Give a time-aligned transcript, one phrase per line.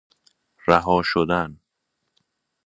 [0.67, 1.59] رها شدن